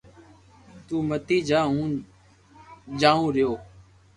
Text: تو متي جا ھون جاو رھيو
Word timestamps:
تو 0.85 0.95
متي 1.09 1.37
جا 1.49 1.59
ھون 1.71 1.91
جاو 3.01 3.25
رھيو 3.35 3.51